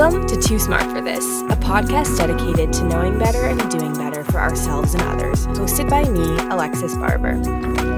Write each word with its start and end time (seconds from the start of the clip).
Welcome 0.00 0.26
to 0.28 0.40
Too 0.40 0.58
Smart 0.58 0.84
for 0.84 1.02
This, 1.02 1.42
a 1.42 1.56
podcast 1.56 2.16
dedicated 2.16 2.72
to 2.72 2.84
knowing 2.84 3.18
better 3.18 3.44
and 3.44 3.70
doing 3.70 3.92
better 3.92 4.24
for 4.24 4.40
ourselves 4.40 4.94
and 4.94 5.02
others, 5.02 5.46
hosted 5.48 5.90
by 5.90 6.04
me, 6.04 6.38
Alexis 6.50 6.94
Barber. 6.94 7.32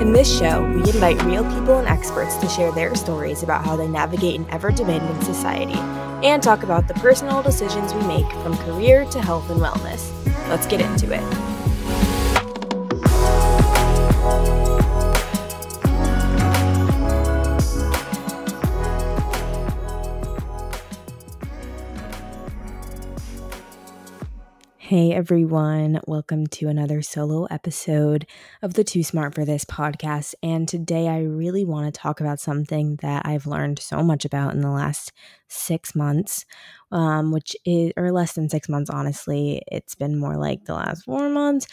In 0.00 0.12
this 0.12 0.28
show, 0.36 0.68
we 0.70 0.80
invite 0.80 1.22
real 1.22 1.44
people 1.44 1.78
and 1.78 1.86
experts 1.86 2.34
to 2.38 2.48
share 2.48 2.72
their 2.72 2.96
stories 2.96 3.44
about 3.44 3.64
how 3.64 3.76
they 3.76 3.86
navigate 3.86 4.40
an 4.40 4.50
ever 4.50 4.72
demanding 4.72 5.22
society 5.22 5.78
and 6.26 6.42
talk 6.42 6.64
about 6.64 6.88
the 6.88 6.94
personal 6.94 7.40
decisions 7.40 7.94
we 7.94 8.02
make 8.08 8.28
from 8.42 8.56
career 8.56 9.04
to 9.04 9.22
health 9.22 9.48
and 9.48 9.60
wellness. 9.60 10.10
Let's 10.48 10.66
get 10.66 10.80
into 10.80 11.12
it. 11.14 11.61
Hey 24.92 25.14
everyone, 25.14 26.02
welcome 26.06 26.46
to 26.48 26.68
another 26.68 27.00
solo 27.00 27.46
episode 27.46 28.26
of 28.60 28.74
the 28.74 28.84
Too 28.84 29.02
Smart 29.02 29.34
for 29.34 29.46
This 29.46 29.64
podcast. 29.64 30.34
And 30.42 30.68
today 30.68 31.08
I 31.08 31.20
really 31.20 31.64
want 31.64 31.86
to 31.86 31.98
talk 31.98 32.20
about 32.20 32.40
something 32.40 32.96
that 32.96 33.24
I've 33.24 33.46
learned 33.46 33.78
so 33.78 34.02
much 34.02 34.26
about 34.26 34.52
in 34.52 34.60
the 34.60 34.68
last 34.68 35.10
six 35.48 35.94
months, 35.94 36.44
um, 36.90 37.32
which 37.32 37.56
is, 37.64 37.92
or 37.96 38.12
less 38.12 38.34
than 38.34 38.50
six 38.50 38.68
months, 38.68 38.90
honestly. 38.90 39.62
It's 39.66 39.94
been 39.94 40.18
more 40.18 40.36
like 40.36 40.66
the 40.66 40.74
last 40.74 41.04
four 41.04 41.30
months. 41.30 41.66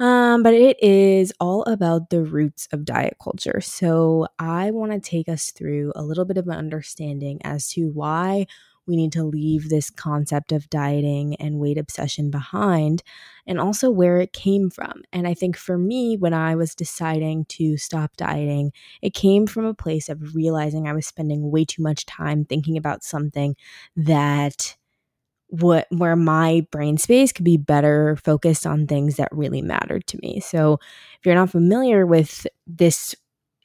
Um, 0.00 0.42
but 0.42 0.52
it 0.52 0.76
is 0.82 1.32
all 1.38 1.62
about 1.66 2.10
the 2.10 2.24
roots 2.24 2.66
of 2.72 2.84
diet 2.84 3.16
culture. 3.22 3.60
So 3.60 4.26
I 4.40 4.72
want 4.72 4.90
to 4.90 4.98
take 4.98 5.28
us 5.28 5.52
through 5.52 5.92
a 5.94 6.02
little 6.02 6.24
bit 6.24 6.36
of 6.36 6.48
an 6.48 6.58
understanding 6.58 7.38
as 7.44 7.68
to 7.74 7.90
why 7.90 8.46
we 8.86 8.96
need 8.96 9.12
to 9.12 9.24
leave 9.24 9.68
this 9.68 9.90
concept 9.90 10.52
of 10.52 10.68
dieting 10.70 11.36
and 11.36 11.58
weight 11.58 11.78
obsession 11.78 12.30
behind 12.30 13.02
and 13.46 13.60
also 13.60 13.90
where 13.90 14.18
it 14.18 14.32
came 14.32 14.70
from. 14.70 15.02
And 15.12 15.26
I 15.26 15.34
think 15.34 15.56
for 15.56 15.78
me, 15.78 16.16
when 16.16 16.34
I 16.34 16.54
was 16.56 16.74
deciding 16.74 17.44
to 17.46 17.76
stop 17.76 18.16
dieting, 18.16 18.72
it 19.02 19.14
came 19.14 19.46
from 19.46 19.64
a 19.64 19.74
place 19.74 20.08
of 20.08 20.34
realizing 20.34 20.86
I 20.88 20.92
was 20.92 21.06
spending 21.06 21.50
way 21.50 21.64
too 21.64 21.82
much 21.82 22.06
time 22.06 22.44
thinking 22.44 22.76
about 22.76 23.04
something 23.04 23.56
that 23.96 24.76
what 25.48 25.86
where 25.90 26.16
my 26.16 26.66
brain 26.72 26.98
space 26.98 27.32
could 27.32 27.44
be 27.44 27.56
better 27.56 28.16
focused 28.24 28.66
on 28.66 28.86
things 28.86 29.16
that 29.16 29.28
really 29.30 29.62
mattered 29.62 30.06
to 30.08 30.18
me. 30.22 30.40
So, 30.40 30.74
if 31.18 31.26
you're 31.26 31.34
not 31.34 31.50
familiar 31.50 32.04
with 32.06 32.46
this 32.66 33.14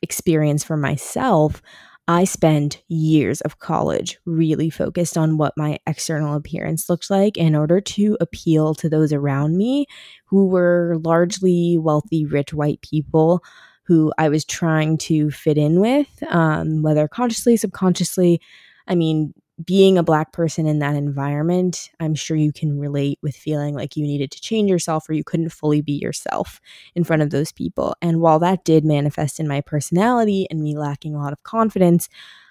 experience 0.03 0.63
for 0.63 0.77
myself, 0.77 1.61
I 2.07 2.23
spent 2.25 2.81
years 2.87 3.41
of 3.41 3.59
college 3.59 4.17
really 4.25 4.69
focused 4.69 5.17
on 5.17 5.37
what 5.37 5.53
my 5.55 5.79
external 5.87 6.35
appearance 6.35 6.89
looked 6.89 7.09
like 7.09 7.37
in 7.37 7.55
order 7.55 7.79
to 7.79 8.17
appeal 8.19 8.73
to 8.75 8.89
those 8.89 9.13
around 9.13 9.57
me 9.57 9.85
who 10.25 10.47
were 10.47 10.97
largely 11.03 11.77
wealthy, 11.77 12.25
rich 12.25 12.53
white 12.53 12.81
people 12.81 13.43
who 13.83 14.11
I 14.17 14.29
was 14.29 14.45
trying 14.45 14.97
to 14.99 15.31
fit 15.31 15.57
in 15.57 15.79
with, 15.79 16.07
um, 16.29 16.81
whether 16.81 17.07
consciously, 17.07 17.57
subconsciously. 17.57 18.41
I 18.87 18.95
mean, 18.95 19.33
being 19.65 19.97
a 19.97 20.03
black 20.03 20.31
person 20.31 20.65
in 20.65 20.79
that 20.79 20.95
environment, 20.95 21.91
I'm 21.99 22.15
sure 22.15 22.37
you 22.37 22.53
can 22.53 22.79
relate 22.79 23.19
with 23.21 23.35
feeling 23.35 23.75
like 23.75 23.95
you 23.95 24.03
needed 24.03 24.31
to 24.31 24.41
change 24.41 24.69
yourself 24.69 25.09
or 25.09 25.13
you 25.13 25.23
couldn't 25.23 25.49
fully 25.49 25.81
be 25.81 25.93
yourself 25.93 26.61
in 26.95 27.03
front 27.03 27.21
of 27.21 27.29
those 27.29 27.51
people. 27.51 27.95
And 28.01 28.21
while 28.21 28.39
that 28.39 28.63
did 28.63 28.85
manifest 28.85 29.39
in 29.39 29.47
my 29.47 29.61
personality 29.61 30.47
and 30.49 30.61
me 30.61 30.77
lacking 30.77 31.15
a 31.15 31.19
lot 31.19 31.33
of 31.33 31.43
confidence, 31.43 32.07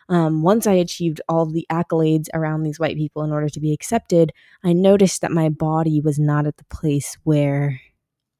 um, 0.08 0.42
once 0.42 0.66
I 0.66 0.72
achieved 0.72 1.20
all 1.28 1.46
the 1.46 1.66
accolades 1.70 2.26
around 2.34 2.64
these 2.64 2.80
white 2.80 2.96
people 2.96 3.22
in 3.22 3.30
order 3.30 3.48
to 3.48 3.60
be 3.60 3.72
accepted, 3.72 4.32
I 4.64 4.72
noticed 4.72 5.20
that 5.20 5.30
my 5.30 5.48
body 5.48 6.00
was 6.00 6.18
not 6.18 6.46
at 6.46 6.56
the 6.56 6.64
place 6.64 7.16
where 7.22 7.80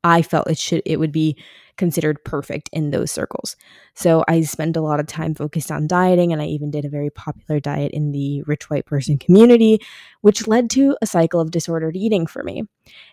I 0.04 0.22
felt 0.22 0.50
it 0.50 0.58
should 0.58 0.82
it 0.84 0.98
would 0.98 1.12
be 1.12 1.36
considered 1.76 2.22
perfect 2.24 2.68
in 2.74 2.90
those 2.90 3.10
circles. 3.10 3.56
So 3.94 4.22
I 4.28 4.42
spent 4.42 4.76
a 4.76 4.82
lot 4.82 5.00
of 5.00 5.06
time 5.06 5.34
focused 5.34 5.72
on 5.72 5.86
dieting 5.86 6.30
and 6.30 6.42
I 6.42 6.44
even 6.44 6.70
did 6.70 6.84
a 6.84 6.90
very 6.90 7.08
popular 7.08 7.58
diet 7.58 7.92
in 7.92 8.12
the 8.12 8.42
rich 8.42 8.68
white 8.68 8.84
person 8.84 9.16
community, 9.16 9.80
which 10.20 10.46
led 10.46 10.68
to 10.70 10.94
a 11.00 11.06
cycle 11.06 11.40
of 11.40 11.50
disordered 11.50 11.96
eating 11.96 12.26
for 12.26 12.42
me. 12.42 12.64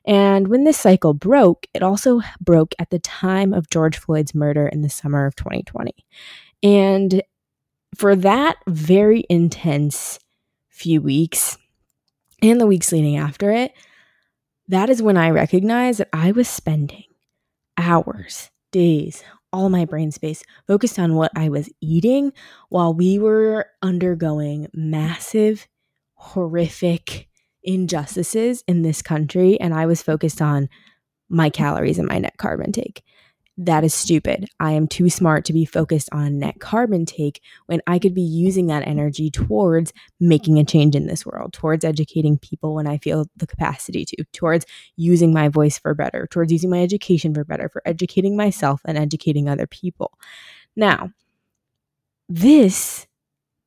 And 0.06 0.50
when 0.50 0.66
this 0.66 0.78
cycle 0.78 1.14
broke, 1.14 1.66
it 1.74 1.82
also 1.82 2.20
broke 2.42 2.76
at 2.78 2.90
the 2.90 3.00
time 3.00 3.54
of 3.54 3.70
George 3.70 3.98
Floyd's 3.98 4.36
murder 4.36 4.68
in 4.68 4.82
the 4.82 4.90
summer 4.90 5.26
of 5.26 5.38
2020. 5.38 5.94
And 6.62 7.24
for 7.96 8.18
that 8.18 8.58
very 8.68 9.24
intense 9.30 10.20
few 10.68 11.02
weeks 11.02 11.58
and 12.42 12.60
the 12.60 12.68
weeks 12.68 12.92
leading 12.92 13.16
after 13.16 13.50
it, 13.52 13.72
that 14.68 14.90
is 14.90 15.02
when 15.02 15.18
I 15.18 15.30
recognized 15.30 16.00
that 16.00 16.10
I 16.14 16.32
was 16.32 16.48
spending 16.48 17.04
hours 17.78 18.50
days, 18.72 19.24
all 19.54 19.70
my 19.70 19.86
brain 19.86 20.12
space 20.12 20.44
focused 20.68 21.00
on 21.00 21.16
what 21.16 21.32
I 21.36 21.50
was 21.50 21.70
eating 21.82 22.34
while 22.70 22.94
we 22.94 23.18
were 23.18 23.68
undergoing 23.82 24.68
massive, 24.74 25.68
horrific 26.16 27.28
injustices 27.64 28.64
in 28.68 28.82
this 28.82 29.02
country. 29.02 29.60
And 29.60 29.74
I 29.74 29.86
was 29.86 30.02
focused 30.02 30.42
on 30.42 30.70
my 31.30 31.50
calories 31.50 32.00
and 32.00 32.08
my 32.08 32.20
net 32.20 32.36
carb 32.38 32.64
intake. 32.66 33.04
That 33.60 33.84
is 33.84 33.94
stupid. 33.94 34.48
I 34.60 34.74
am 34.74 34.88
too 34.88 35.10
smart 35.10 35.44
to 35.46 35.54
be 35.54 35.66
focused 35.66 36.10
on 36.12 36.38
net 36.38 36.60
carb 36.60 36.94
intake 36.94 37.42
when 37.66 37.82
I 37.88 37.98
could 37.98 38.14
be 38.14 38.22
using 38.22 38.68
that 38.68 38.88
energy 38.88 39.32
towards 39.32 39.94
making 40.20 40.60
a 40.60 40.64
change 40.64 40.96
in 40.96 41.08
this 41.08 41.26
world, 41.26 41.54
towards 41.54 41.84
educating 41.84 42.38
people 42.38 42.76
when 42.76 42.86
I 42.86 43.00
feel 43.00 43.26
the 43.36 43.48
capacity 43.48 44.06
to, 44.06 44.24
towards 44.32 44.68
using 44.96 45.34
my 45.34 45.50
voice 45.50 45.80
for 45.80 45.96
better, 45.96 46.28
towards 46.30 46.52
using 46.52 46.70
my 46.70 46.84
education 46.84 47.34
for 47.34 47.44
better, 47.44 47.68
for 47.68 47.82
educating 47.84 48.38
myself 48.38 48.82
and 48.86 48.96
educating 48.96 49.50
other 49.50 49.66
people. 49.66 50.20
Now, 50.76 51.12
this 52.30 53.08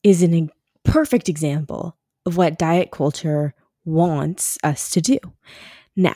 is 0.04 0.22
a 0.22 0.48
perfect 0.84 1.28
example 1.28 1.96
of 2.26 2.36
what 2.36 2.58
diet 2.58 2.92
culture 2.92 3.54
wants 3.84 4.56
us 4.62 4.90
to 4.90 5.00
do. 5.00 5.18
Now, 5.96 6.14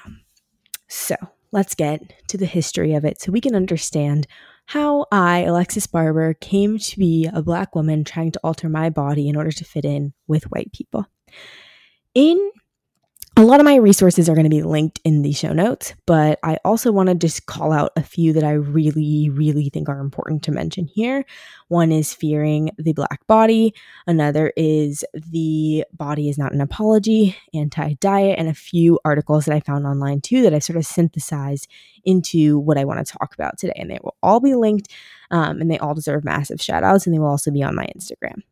so 0.86 1.16
let's 1.54 1.76
get 1.76 2.12
to 2.26 2.36
the 2.36 2.46
history 2.46 2.94
of 2.94 3.04
it 3.04 3.20
so 3.20 3.30
we 3.30 3.40
can 3.40 3.54
understand 3.54 4.26
how 4.66 5.06
I, 5.12 5.42
Alexis 5.42 5.86
Barber, 5.86 6.34
came 6.34 6.78
to 6.78 6.98
be 6.98 7.28
a 7.32 7.42
Black 7.42 7.76
woman 7.76 8.02
trying 8.02 8.32
to 8.32 8.40
alter 8.42 8.68
my 8.68 8.90
body 8.90 9.28
in 9.28 9.36
order 9.36 9.52
to 9.52 9.64
fit 9.64 9.84
in 9.84 10.14
with 10.26 10.50
white 10.50 10.72
people. 10.72 11.06
In 12.12 12.50
a 13.36 13.42
lot 13.42 13.58
of 13.58 13.64
my 13.64 13.74
resources 13.74 14.28
are 14.28 14.34
going 14.34 14.44
to 14.44 14.50
be 14.50 14.62
linked 14.62 15.00
in 15.02 15.22
the 15.22 15.32
show 15.32 15.52
notes, 15.52 15.92
but 16.06 16.38
I 16.44 16.58
also 16.64 16.92
want 16.92 17.08
to 17.08 17.16
just 17.16 17.46
call 17.46 17.72
out 17.72 17.90
a 17.96 18.02
few 18.02 18.32
that 18.32 18.44
I 18.44 18.52
really, 18.52 19.28
really 19.28 19.70
think 19.70 19.88
are 19.88 19.98
important 19.98 20.44
to 20.44 20.52
mention 20.52 20.86
here. 20.86 21.24
One 21.66 21.90
is 21.90 22.14
Fearing 22.14 22.70
the 22.78 22.92
Black 22.92 23.26
Body, 23.26 23.74
another 24.06 24.52
is 24.56 25.04
The 25.12 25.84
Body 25.92 26.28
is 26.28 26.38
Not 26.38 26.52
an 26.52 26.60
Apology, 26.60 27.36
Anti 27.52 27.94
Diet, 27.94 28.38
and 28.38 28.48
a 28.48 28.54
few 28.54 29.00
articles 29.04 29.46
that 29.46 29.54
I 29.54 29.60
found 29.60 29.84
online 29.84 30.20
too 30.20 30.42
that 30.42 30.54
I've 30.54 30.62
sort 30.62 30.76
of 30.76 30.86
synthesized 30.86 31.66
into 32.04 32.60
what 32.60 32.78
I 32.78 32.84
want 32.84 33.04
to 33.04 33.12
talk 33.18 33.34
about 33.34 33.58
today. 33.58 33.74
And 33.74 33.90
they 33.90 33.98
will 34.04 34.14
all 34.22 34.38
be 34.38 34.54
linked 34.54 34.92
um, 35.32 35.60
and 35.60 35.68
they 35.68 35.78
all 35.78 35.94
deserve 35.94 36.24
massive 36.24 36.62
shout 36.62 36.84
outs, 36.84 37.04
and 37.04 37.12
they 37.12 37.18
will 37.18 37.26
also 37.26 37.50
be 37.50 37.64
on 37.64 37.74
my 37.74 37.88
Instagram. 37.96 38.42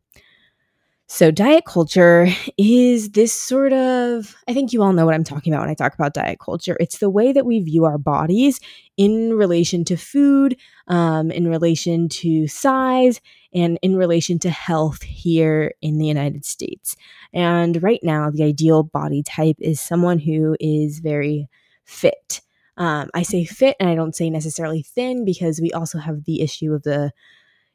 So, 1.15 1.29
diet 1.29 1.65
culture 1.65 2.27
is 2.57 3.11
this 3.11 3.31
sort 3.31 3.71
of, 3.71 4.35
I 4.47 4.53
think 4.55 4.73
you 4.73 4.81
all 4.81 4.93
know 4.93 5.05
what 5.05 5.13
I'm 5.13 5.23
talking 5.23 5.53
about 5.53 5.61
when 5.61 5.69
I 5.69 5.75
talk 5.75 5.93
about 5.93 6.15
diet 6.15 6.39
culture. 6.39 6.75
It's 6.79 6.97
the 6.97 7.09
way 7.09 7.31
that 7.31 7.45
we 7.45 7.59
view 7.59 7.85
our 7.85 7.99
bodies 7.99 8.59
in 8.97 9.33
relation 9.33 9.85
to 9.85 9.95
food, 9.95 10.57
um, 10.87 11.29
in 11.29 11.47
relation 11.47 12.09
to 12.09 12.47
size, 12.47 13.21
and 13.53 13.77
in 13.83 13.95
relation 13.95 14.39
to 14.39 14.49
health 14.49 15.03
here 15.03 15.75
in 15.83 15.99
the 15.99 16.07
United 16.07 16.45
States. 16.45 16.95
And 17.31 17.83
right 17.83 18.01
now, 18.01 18.31
the 18.31 18.43
ideal 18.43 18.81
body 18.81 19.21
type 19.21 19.57
is 19.59 19.79
someone 19.79 20.17
who 20.17 20.57
is 20.59 20.97
very 20.97 21.47
fit. 21.85 22.41
Um, 22.77 23.11
I 23.13 23.21
say 23.21 23.45
fit 23.45 23.75
and 23.79 23.87
I 23.87 23.93
don't 23.93 24.15
say 24.15 24.31
necessarily 24.31 24.81
thin 24.81 25.25
because 25.25 25.61
we 25.61 25.71
also 25.73 25.99
have 25.99 26.23
the 26.23 26.41
issue 26.41 26.73
of 26.73 26.81
the 26.81 27.11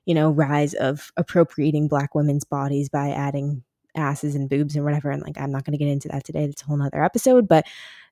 you 0.08 0.14
know, 0.14 0.30
rise 0.30 0.72
of 0.72 1.12
appropriating 1.18 1.86
black 1.86 2.14
women's 2.14 2.42
bodies 2.42 2.88
by 2.88 3.10
adding 3.10 3.62
asses 3.94 4.34
and 4.34 4.48
boobs 4.48 4.74
and 4.74 4.82
whatever. 4.82 5.10
And 5.10 5.22
like, 5.22 5.38
I'm 5.38 5.52
not 5.52 5.66
going 5.66 5.72
to 5.72 5.84
get 5.84 5.92
into 5.92 6.08
that 6.08 6.24
today. 6.24 6.46
That's 6.46 6.62
a 6.62 6.64
whole 6.64 6.78
nother 6.78 7.04
episode, 7.04 7.46
but 7.46 7.66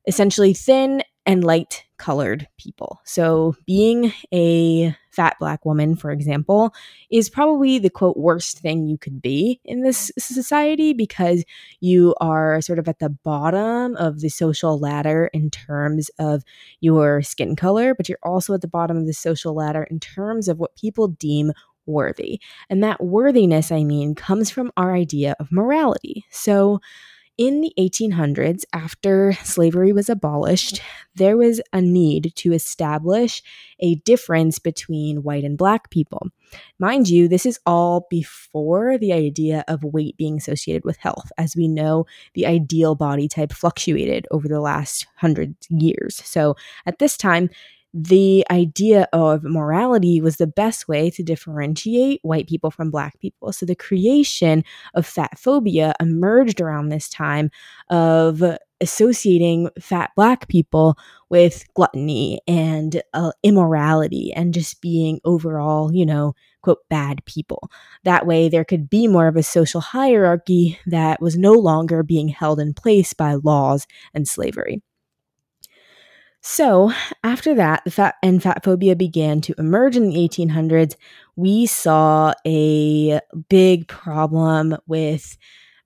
essentially 0.07 0.53
thin 0.53 1.03
and 1.25 1.43
light 1.43 1.85
colored 1.97 2.47
people. 2.59 3.01
So 3.05 3.57
being 3.67 4.13
a 4.31 4.95
fat 5.11 5.37
black 5.41 5.65
woman, 5.65 5.97
for 5.97 6.11
example, 6.11 6.75
is 7.11 7.31
probably 7.31 7.79
the 7.79 7.89
quote 7.89 8.19
worst 8.19 8.59
thing 8.59 8.87
you 8.87 8.99
could 8.99 9.23
be 9.23 9.59
in 9.65 9.81
this 9.81 10.13
society 10.19 10.93
because 10.93 11.45
you 11.81 12.15
are 12.21 12.61
sort 12.61 12.79
of 12.79 12.89
at 12.89 12.99
the 12.99 13.09
bottom 13.09 13.97
of 13.97 14.21
the 14.21 14.29
social 14.29 14.79
ladder 14.79 15.31
in 15.33 15.51
terms 15.51 16.11
of 16.19 16.45
your 16.81 17.23
skin 17.23 17.57
color, 17.57 17.95
but 17.95 18.07
you're 18.07 18.19
also 18.23 18.53
at 18.53 18.61
the 18.61 18.69
bottom 18.69 18.99
of 18.99 19.07
the 19.07 19.15
social 19.15 19.55
ladder 19.55 19.85
in 19.85 19.99
terms 19.99 20.47
of 20.47 20.59
what 20.59 20.77
people 20.77 21.09
deem 21.09 21.53
worthy. 21.87 22.41
And 22.69 22.83
that 22.83 23.03
worthiness, 23.03 23.73
I 23.73 23.85
mean, 23.85 24.15
comes 24.15 24.51
from 24.51 24.73
our 24.77 24.95
idea 24.95 25.37
of 25.41 25.53
morality. 25.53 26.25
So, 26.31 26.81
in 27.39 27.61
the 27.61 27.73
1800s, 27.79 28.65
after 28.73 29.35
slavery 29.45 29.93
was 29.93 30.09
abolished, 30.09 30.81
there 31.15 31.37
was 31.37 31.61
a 31.71 31.83
need 31.83 32.33
to 32.37 32.55
establish 32.55 33.43
a 33.79 33.97
difference 33.97 34.59
between 34.59 35.23
white 35.23 35.45
and 35.45 35.59
black 35.59 35.91
people. 35.91 36.29
Mind 36.79 37.11
you, 37.11 37.29
this 37.29 37.45
is 37.45 37.61
all 37.67 38.07
before 38.09 38.97
the 38.97 39.13
idea 39.13 39.65
of 39.69 39.85
weight 39.85 40.17
being 40.17 40.39
associated 40.39 40.85
with 40.85 40.97
health. 40.97 41.31
As 41.37 41.55
we 41.55 41.69
know, 41.69 42.07
the 42.33 42.47
ideal 42.47 42.95
body 42.95 43.29
type 43.29 43.53
fluctuated 43.53 44.27
over 44.31 44.49
the 44.49 44.61
last 44.61 45.07
hundred 45.17 45.57
years. 45.69 46.17
So 46.25 46.57
at 46.87 46.99
this 47.01 47.19
time, 47.19 47.51
the 47.99 48.45
idea 48.51 49.09
of 49.15 49.43
morality 49.43 50.21
was 50.21 50.37
the 50.37 50.47
best 50.47 50.87
way 50.87 51.09
to 51.09 51.23
differentiate 51.23 52.21
white 52.23 52.47
people 52.47 52.71
from 52.71 52.91
black 52.91 53.19
people. 53.21 53.55
So 53.55 53.65
the 53.65 53.75
creation 53.75 54.65
of 54.95 55.07
fat 55.07 55.39
phobia 55.39 55.95
emerged 55.99 56.61
around 56.61 56.91
this 56.91 57.09
time 57.09 57.51
of 57.89 58.43
associating 58.83 59.71
fat 59.81 60.11
black 60.15 60.47
people 60.49 60.99
with 61.31 61.65
gluttony 61.73 62.39
and 62.47 63.03
uh, 63.15 63.33
immorality 63.43 64.31
and 64.35 64.53
just 64.53 64.83
being 64.83 65.19
overall, 65.25 65.91
you 65.91 66.05
know, 66.05 66.35
quote, 66.61 66.81
bad 66.91 67.25
people. 67.25 67.71
That 68.05 68.27
way, 68.27 68.51
there 68.51 68.65
could 68.67 68.91
be 68.91 69.07
more 69.09 69.27
of 69.27 69.37
a 69.37 69.43
social 69.43 69.81
hierarchy 69.81 70.79
that 70.85 71.23
was 71.23 71.39
no 71.39 71.53
longer 71.55 72.03
being 72.03 72.29
held 72.29 72.61
in 72.61 72.75
place 72.75 73.15
by 73.15 73.39
laws 73.43 73.87
and 74.13 74.29
slavery. 74.29 74.83
So, 76.49 76.93
after 77.25 77.57
that, 77.57 77.83
the 77.85 77.91
fat 77.91 78.15
and 78.23 78.41
fat 78.41 78.63
phobia 78.63 78.95
began 78.95 79.41
to 79.41 79.55
emerge 79.59 79.97
in 79.97 80.09
the 80.09 80.15
1800s. 80.15 80.95
We 81.35 81.67
saw 81.67 82.35
a 82.47 83.19
big 83.49 83.89
problem 83.89 84.77
with 84.87 85.37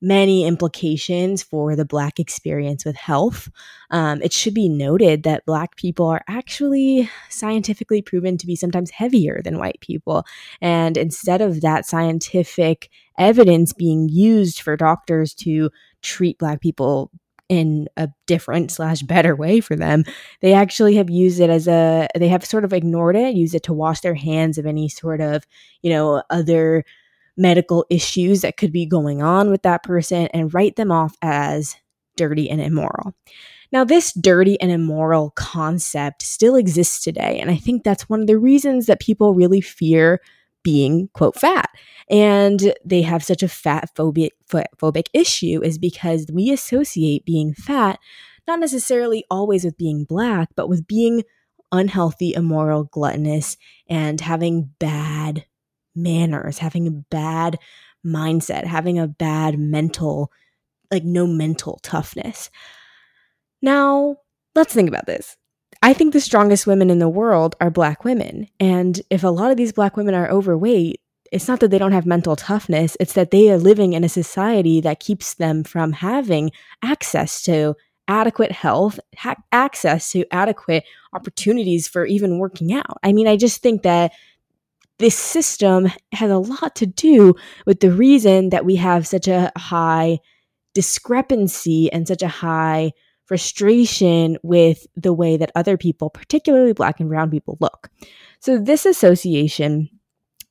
many 0.02 0.46
implications 0.46 1.42
for 1.42 1.76
the 1.76 1.86
Black 1.86 2.20
experience 2.20 2.84
with 2.84 2.96
health. 2.96 3.48
Um, 3.90 4.20
it 4.20 4.34
should 4.34 4.52
be 4.52 4.68
noted 4.68 5.22
that 5.22 5.46
Black 5.46 5.76
people 5.76 6.06
are 6.08 6.22
actually 6.28 7.08
scientifically 7.30 8.02
proven 8.02 8.36
to 8.36 8.46
be 8.46 8.54
sometimes 8.54 8.90
heavier 8.90 9.40
than 9.42 9.58
white 9.58 9.80
people. 9.80 10.26
And 10.60 10.98
instead 10.98 11.40
of 11.40 11.62
that 11.62 11.86
scientific 11.86 12.90
evidence 13.18 13.72
being 13.72 14.10
used 14.10 14.60
for 14.60 14.76
doctors 14.76 15.32
to 15.36 15.70
treat 16.02 16.38
Black 16.38 16.60
people 16.60 17.10
in 17.50 17.88
a 17.96 18.08
different 18.26 18.70
slash 18.70 19.02
better 19.02 19.34
way 19.34 19.60
for 19.60 19.74
them 19.74 20.04
they 20.40 20.54
actually 20.54 20.94
have 20.94 21.10
used 21.10 21.40
it 21.40 21.50
as 21.50 21.66
a 21.66 22.06
they 22.16 22.28
have 22.28 22.44
sort 22.44 22.64
of 22.64 22.72
ignored 22.72 23.16
it 23.16 23.34
used 23.34 23.54
it 23.54 23.64
to 23.64 23.74
wash 23.74 24.00
their 24.00 24.14
hands 24.14 24.56
of 24.56 24.64
any 24.64 24.88
sort 24.88 25.20
of 25.20 25.44
you 25.82 25.90
know 25.90 26.22
other 26.30 26.84
medical 27.36 27.84
issues 27.90 28.42
that 28.42 28.56
could 28.56 28.72
be 28.72 28.86
going 28.86 29.20
on 29.20 29.50
with 29.50 29.62
that 29.62 29.82
person 29.82 30.28
and 30.28 30.54
write 30.54 30.76
them 30.76 30.92
off 30.92 31.16
as 31.22 31.76
dirty 32.16 32.48
and 32.48 32.60
immoral 32.60 33.14
now, 33.72 33.84
this 33.84 34.12
dirty 34.12 34.60
and 34.60 34.72
immoral 34.72 35.30
concept 35.36 36.22
still 36.22 36.56
exists 36.56 37.04
today. 37.04 37.38
And 37.38 37.52
I 37.52 37.56
think 37.56 37.84
that's 37.84 38.08
one 38.08 38.20
of 38.20 38.26
the 38.26 38.36
reasons 38.36 38.86
that 38.86 38.98
people 38.98 39.32
really 39.32 39.60
fear 39.60 40.20
being 40.62 41.08
quote 41.12 41.36
fat. 41.36 41.70
And 42.08 42.74
they 42.84 43.02
have 43.02 43.22
such 43.22 43.42
a 43.42 43.48
fat 43.48 43.90
phobic 43.96 44.30
phobic 44.48 45.06
issue 45.12 45.60
is 45.62 45.78
because 45.78 46.26
we 46.32 46.50
associate 46.50 47.24
being 47.24 47.54
fat 47.54 47.98
not 48.48 48.58
necessarily 48.58 49.24
always 49.30 49.64
with 49.64 49.76
being 49.76 50.04
black 50.04 50.48
but 50.56 50.68
with 50.68 50.88
being 50.88 51.22
unhealthy 51.70 52.34
immoral 52.34 52.82
gluttonous 52.82 53.56
and 53.88 54.20
having 54.20 54.70
bad 54.80 55.44
manners 55.94 56.58
having 56.58 56.88
a 56.88 56.90
bad 56.90 57.58
mindset 58.04 58.64
having 58.64 58.98
a 58.98 59.06
bad 59.06 59.56
mental 59.56 60.32
like 60.90 61.04
no 61.04 61.26
mental 61.26 61.78
toughness. 61.84 62.50
Now 63.62 64.16
let's 64.56 64.74
think 64.74 64.88
about 64.88 65.06
this 65.06 65.36
I 65.82 65.94
think 65.94 66.12
the 66.12 66.20
strongest 66.20 66.66
women 66.66 66.90
in 66.90 66.98
the 66.98 67.08
world 67.08 67.56
are 67.60 67.70
black 67.70 68.04
women. 68.04 68.48
And 68.58 69.00
if 69.08 69.24
a 69.24 69.28
lot 69.28 69.50
of 69.50 69.56
these 69.56 69.72
black 69.72 69.96
women 69.96 70.14
are 70.14 70.30
overweight, 70.30 71.00
it's 71.32 71.48
not 71.48 71.60
that 71.60 71.70
they 71.70 71.78
don't 71.78 71.92
have 71.92 72.06
mental 72.06 72.36
toughness, 72.36 72.96
it's 73.00 73.14
that 73.14 73.30
they 73.30 73.50
are 73.50 73.56
living 73.56 73.92
in 73.92 74.04
a 74.04 74.08
society 74.08 74.80
that 74.80 75.00
keeps 75.00 75.34
them 75.34 75.64
from 75.64 75.92
having 75.92 76.50
access 76.82 77.40
to 77.42 77.76
adequate 78.08 78.50
health, 78.50 78.98
ha- 79.16 79.36
access 79.52 80.10
to 80.10 80.24
adequate 80.32 80.84
opportunities 81.12 81.86
for 81.86 82.04
even 82.04 82.38
working 82.38 82.72
out. 82.72 82.98
I 83.02 83.12
mean, 83.12 83.28
I 83.28 83.36
just 83.36 83.62
think 83.62 83.82
that 83.82 84.12
this 84.98 85.16
system 85.16 85.90
has 86.12 86.30
a 86.30 86.38
lot 86.38 86.74
to 86.76 86.86
do 86.86 87.34
with 87.64 87.80
the 87.80 87.92
reason 87.92 88.50
that 88.50 88.66
we 88.66 88.76
have 88.76 89.06
such 89.06 89.28
a 89.28 89.52
high 89.56 90.18
discrepancy 90.74 91.90
and 91.90 92.06
such 92.06 92.22
a 92.22 92.28
high 92.28 92.92
frustration 93.30 94.36
with 94.42 94.88
the 94.96 95.12
way 95.12 95.36
that 95.36 95.52
other 95.54 95.76
people, 95.76 96.10
particularly 96.10 96.72
black 96.72 96.98
and 96.98 97.08
brown 97.08 97.30
people, 97.30 97.56
look. 97.60 97.88
So, 98.40 98.58
this 98.58 98.84
association 98.84 99.88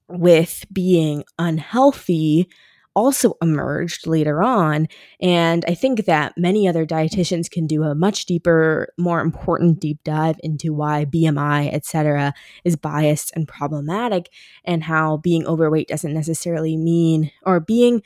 with 0.08 0.64
being 0.72 1.26
unhealthy 1.38 2.48
also 2.96 3.34
emerged 3.42 4.08
later 4.08 4.42
on. 4.42 4.88
And 5.20 5.66
I 5.68 5.76
think 5.76 6.06
that 6.06 6.38
many 6.38 6.70
other 6.70 6.86
dietitians 6.86 7.52
can 7.52 7.68
do 7.68 7.84
a 7.84 7.94
much 7.94 8.26
deeper, 8.26 8.94
more 8.98 9.20
important 9.20 9.81
deep 9.81 10.00
dive 10.06 10.40
into 10.42 10.74
why 10.74 11.04
BMI, 11.04 11.74
etc., 11.74 12.34
is 12.64 12.78
biased 12.78 13.36
and 13.36 13.46
problematic, 13.46 14.30
and 14.64 14.86
how 14.86 15.18
being 15.18 15.46
overweight 15.46 15.90
doesn't 15.90 16.14
necessarily 16.14 16.78
mean, 16.78 17.30
or 17.46 17.60
being 17.60 18.04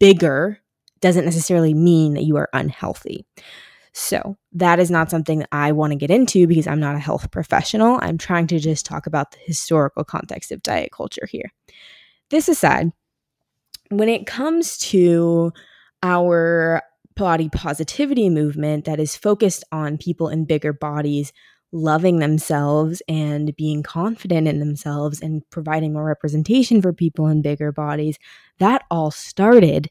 bigger 0.00 0.62
doesn't 1.00 1.26
necessarily 1.26 1.74
mean 1.74 2.14
that 2.14 2.24
you 2.24 2.36
are 2.36 2.48
unhealthy. 2.54 3.26
So, 3.98 4.36
that 4.52 4.78
is 4.78 4.90
not 4.90 5.10
something 5.10 5.38
that 5.38 5.48
I 5.52 5.72
want 5.72 5.92
to 5.92 5.96
get 5.96 6.10
into 6.10 6.46
because 6.46 6.66
I'm 6.66 6.80
not 6.80 6.96
a 6.96 6.98
health 6.98 7.30
professional. 7.30 7.98
I'm 8.02 8.18
trying 8.18 8.46
to 8.48 8.58
just 8.58 8.84
talk 8.84 9.06
about 9.06 9.30
the 9.30 9.38
historical 9.46 10.04
context 10.04 10.52
of 10.52 10.62
diet 10.62 10.92
culture 10.92 11.26
here. 11.26 11.50
This 12.28 12.46
aside, 12.46 12.92
when 13.88 14.10
it 14.10 14.26
comes 14.26 14.76
to 14.90 15.50
our 16.02 16.82
body 17.14 17.48
positivity 17.48 18.28
movement 18.28 18.84
that 18.84 19.00
is 19.00 19.16
focused 19.16 19.64
on 19.72 19.96
people 19.96 20.28
in 20.28 20.44
bigger 20.44 20.74
bodies 20.74 21.32
loving 21.72 22.18
themselves 22.18 23.00
and 23.08 23.56
being 23.56 23.82
confident 23.82 24.46
in 24.46 24.60
themselves 24.60 25.22
and 25.22 25.42
providing 25.48 25.94
more 25.94 26.04
representation 26.04 26.82
for 26.82 26.92
people 26.92 27.28
in 27.28 27.40
bigger 27.40 27.72
bodies, 27.72 28.18
that 28.58 28.82
all 28.90 29.10
started 29.10 29.88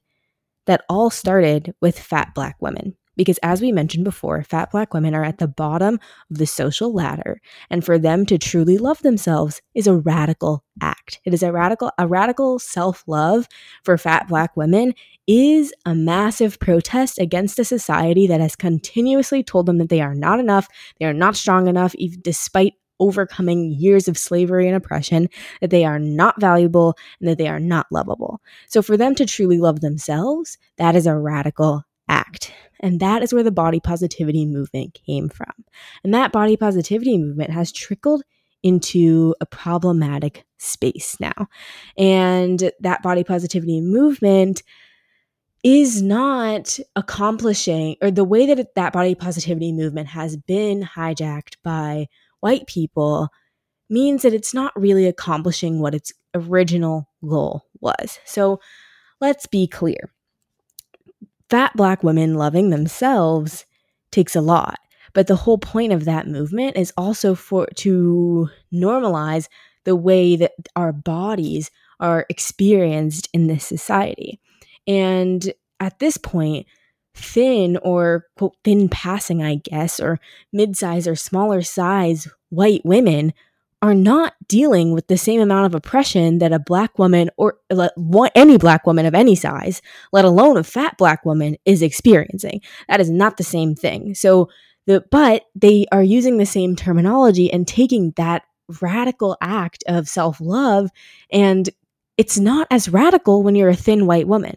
that 0.68 0.86
all 0.90 1.10
started 1.10 1.74
with 1.82 1.98
fat 1.98 2.36
black 2.36 2.56
women. 2.60 2.96
Because 3.16 3.40
as 3.44 3.62
we 3.62 3.72
mentioned 3.72 4.04
before, 4.04 4.44
fat 4.44 4.72
black 4.72 4.94
women 4.94 5.16
are 5.16 5.24
at 5.24 5.38
the 5.38 5.48
bottom 5.48 6.00
of 6.30 6.38
the 6.38 6.46
social 6.46 6.94
ladder, 6.94 7.42
and 7.70 7.84
for 7.84 7.98
them 7.98 8.26
to 8.26 8.38
truly 8.38 8.78
love 8.78 9.02
themselves 9.02 9.62
is 9.74 9.88
a 9.88 9.96
radical 9.96 10.64
act. 10.82 11.20
It 11.26 11.34
is 11.34 11.44
a 11.44 11.52
radical 11.52 11.92
a 11.98 12.08
radical 12.08 12.60
self-love 12.60 13.48
for 13.84 13.98
fat 13.98 14.28
black 14.28 14.56
women 14.58 14.94
is 15.28 15.74
a 15.86 15.96
massive 15.96 16.60
protest 16.60 17.18
against 17.20 17.60
a 17.60 17.66
society 17.66 18.28
that 18.28 18.42
has 18.42 18.56
continuously 18.56 19.44
told 19.44 19.66
them 19.66 19.78
that 19.80 19.90
they 19.90 20.02
are 20.02 20.16
not 20.16 20.40
enough, 20.40 20.68
they 21.00 21.06
are 21.06 21.14
not 21.14 21.36
strong 21.36 21.68
enough 21.68 21.96
despite 22.22 22.74
overcoming 23.00 23.72
years 23.72 24.08
of 24.08 24.18
slavery 24.18 24.68
and 24.68 24.76
oppression, 24.76 25.28
that 25.62 25.70
they 25.70 25.84
are 25.84 26.00
not 26.00 26.40
valuable 26.40 26.96
and 27.20 27.28
that 27.30 27.38
they 27.38 27.48
are 27.48 27.60
not 27.60 27.88
lovable. 27.92 28.42
So 28.68 28.82
for 28.82 28.96
them 28.96 29.16
to 29.16 29.26
truly 29.26 29.60
love 29.60 29.82
themselves, 29.82 30.58
that 30.78 30.96
is 30.96 31.08
a 31.08 31.16
radical 31.16 31.84
act. 32.08 32.52
And 32.80 33.00
that 33.00 33.24
is 33.24 33.34
where 33.34 33.44
the 33.44 33.52
body 33.52 33.80
positivity 33.80 34.46
movement 34.46 35.00
came 35.06 35.30
from. 35.30 35.54
And 36.04 36.14
that 36.14 36.32
body 36.32 36.58
positivity 36.58 37.18
movement 37.18 37.52
has 37.52 37.72
trickled 37.72 38.24
into 38.64 39.36
a 39.42 39.46
problematic 39.46 40.44
space 40.58 41.18
now. 41.20 41.48
And 41.98 42.72
that 42.80 43.04
body 43.04 43.24
positivity 43.24 43.80
movement 43.82 44.64
is 45.64 46.02
not 46.02 46.78
accomplishing, 46.96 47.96
or 48.02 48.12
the 48.12 48.24
way 48.24 48.46
that 48.46 48.76
that 48.76 48.94
body 48.94 49.16
positivity 49.16 49.72
movement 49.72 50.08
has 50.10 50.38
been 50.38 50.84
hijacked 50.84 51.56
by 51.64 52.08
white 52.40 52.68
people 52.68 53.30
means 53.90 54.22
that 54.22 54.34
it's 54.34 54.54
not 54.54 54.80
really 54.80 55.08
accomplishing 55.08 55.80
what 55.80 55.96
its 55.96 56.14
original 56.36 57.10
goal 57.28 57.64
was. 57.82 58.20
So 58.26 58.60
let's 59.22 59.48
be 59.48 59.68
clear 59.68 60.12
fat 61.50 61.74
black 61.76 62.04
women 62.04 62.36
loving 62.36 62.70
themselves 62.70 63.66
takes 64.12 64.36
a 64.36 64.42
lot. 64.42 64.80
But 65.14 65.28
the 65.28 65.36
whole 65.36 65.58
point 65.58 65.94
of 65.94 66.06
that 66.06 66.28
movement 66.28 66.76
is 66.76 66.94
also 66.98 67.36
for 67.36 67.68
to 67.76 68.50
normalize 68.74 69.48
the 69.86 69.96
way 69.96 70.36
that 70.36 70.52
our 70.76 70.92
bodies 70.92 71.72
are 72.00 72.26
experienced 72.30 73.30
in 73.34 73.48
this 73.48 73.66
society. 73.66 74.40
And 74.88 75.54
at 75.80 76.00
this 76.00 76.18
point, 76.18 76.68
thin 77.14 77.78
or 77.78 78.28
quote 78.36 78.56
thin 78.64 78.90
passing, 78.90 79.42
I 79.42 79.56
guess, 79.56 80.00
or 80.02 80.20
mid-size 80.52 81.08
or 81.08 81.16
smaller 81.16 81.62
size 81.62 82.28
white 82.50 82.86
women 82.86 83.34
are 83.86 83.94
not 83.94 84.34
dealing 84.48 84.94
with 84.94 85.06
the 85.06 85.18
same 85.18 85.40
amount 85.40 85.68
of 85.68 85.76
oppression 85.76 86.40
that 86.40 86.52
a 86.52 86.58
black 86.58 86.98
woman 86.98 87.30
or 87.38 87.60
any 88.34 88.58
black 88.58 88.88
woman 88.88 89.06
of 89.06 89.14
any 89.14 89.36
size, 89.36 89.80
let 90.12 90.26
alone 90.26 90.58
a 90.58 90.64
fat 90.64 90.98
black 90.98 91.24
woman, 91.24 91.56
is 91.66 91.84
experiencing. 91.84 92.62
That 92.90 93.00
is 93.00 93.12
not 93.12 93.38
the 93.38 93.44
same 93.44 93.76
thing. 93.76 94.16
So, 94.16 94.50
the, 94.88 95.06
but 95.12 95.44
they 95.54 95.86
are 95.92 96.02
using 96.02 96.38
the 96.38 96.48
same 96.48 96.76
terminology 96.76 97.54
and 97.54 97.68
taking 97.68 98.12
that 98.18 98.42
radical 98.82 99.38
act 99.40 99.84
of 99.88 100.10
self 100.10 100.42
love 100.42 100.90
and 101.32 101.70
it's 102.18 102.40
not 102.40 102.68
as 102.72 102.88
radical 102.88 103.44
when 103.44 103.56
you're 103.56 103.70
a 103.70 103.76
thin 103.76 104.06
white 104.06 104.28
woman. 104.28 104.56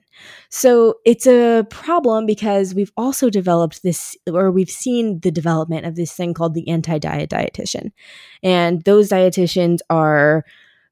So 0.49 0.95
it's 1.05 1.27
a 1.27 1.67
problem 1.71 2.25
because 2.25 2.75
we've 2.75 2.93
also 2.97 3.31
developed 3.31 3.83
this, 3.83 4.17
or 4.31 4.51
we've 4.51 4.71
seen 4.71 5.21
the 5.21 5.33
development 5.33 5.85
of 5.85 5.97
this 5.97 6.13
thing 6.13 6.35
called 6.35 6.55
the 6.55 6.69
anti 6.69 6.99
diet 6.99 7.31
dietitian. 7.31 7.91
And 8.43 8.83
those 8.85 9.09
dietitians 9.09 9.79
are 9.91 10.45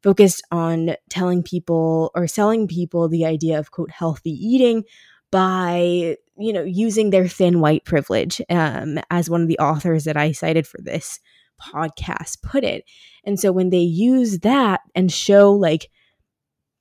focused 0.03 0.43
on 0.53 0.95
telling 1.09 1.43
people 1.43 2.11
or 2.15 2.27
selling 2.27 2.69
people 2.69 3.09
the 3.09 3.25
idea 3.25 3.59
of 3.59 3.71
quote 3.71 3.91
healthy 3.91 4.31
eating 4.31 4.85
by 5.33 6.17
you 6.39 6.53
know 6.53 6.63
using 6.63 7.11
their 7.11 7.27
thin 7.27 7.61
white 7.61 7.85
privilege 7.85 8.41
um, 8.49 8.99
as 9.11 9.29
one 9.29 9.43
of 9.43 9.49
the 9.49 9.59
authors 9.59 10.05
that 10.05 10.17
i 10.17 10.31
cited 10.31 10.65
for 10.65 10.81
this 10.81 11.19
podcast 11.61 12.41
put 12.43 12.63
it 12.63 12.85
and 13.25 13.41
so 13.41 13.51
when 13.51 13.71
they 13.71 13.79
use 13.79 14.39
that 14.41 14.81
and 14.95 15.11
show 15.11 15.51
like 15.51 15.91